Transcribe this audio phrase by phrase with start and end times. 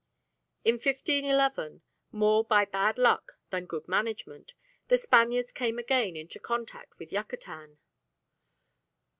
[0.65, 4.55] In 1511, more by bad luck than good management,
[4.87, 7.77] the Spaniards came again into contact with Yucatan.